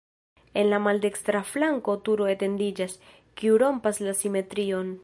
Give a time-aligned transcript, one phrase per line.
[0.61, 2.99] En la maldekstra flanko turo etendiĝas,
[3.43, 4.95] kiu rompas la simetrion.